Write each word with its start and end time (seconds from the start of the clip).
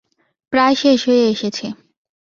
প্রায় 0.53 0.75
শেষ 0.75 0.99
হয়ে 1.07 1.23
এসেছে। 1.27 1.65